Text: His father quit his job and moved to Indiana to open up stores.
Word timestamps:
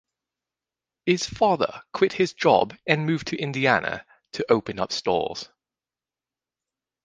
His 1.05 1.27
father 1.27 1.83
quit 1.93 2.13
his 2.13 2.33
job 2.33 2.75
and 2.87 3.05
moved 3.05 3.27
to 3.27 3.37
Indiana 3.37 4.03
to 4.31 4.51
open 4.51 4.79
up 4.79 4.91
stores. 4.91 5.47